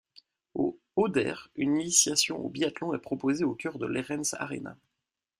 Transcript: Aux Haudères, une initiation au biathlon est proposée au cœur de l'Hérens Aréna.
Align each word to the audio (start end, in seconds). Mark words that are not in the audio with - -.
Aux 0.55 0.79
Haudères, 0.95 1.51
une 1.55 1.79
initiation 1.79 2.43
au 2.43 2.49
biathlon 2.49 2.95
est 2.95 2.97
proposée 2.97 3.43
au 3.43 3.53
cœur 3.53 3.77
de 3.77 3.85
l'Hérens 3.85 4.33
Aréna. 4.39 4.75